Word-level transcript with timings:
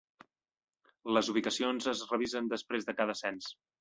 Les 1.17 1.29
ubicacions 1.33 1.91
es 1.93 2.01
revisen 2.15 2.49
després 2.55 2.89
de 2.89 2.97
cada 3.03 3.17
cens. 3.21 3.53